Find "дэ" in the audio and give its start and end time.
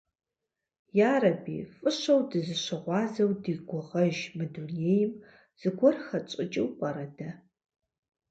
7.17-7.29